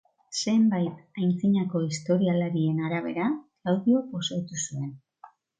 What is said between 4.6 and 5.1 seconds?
zuen.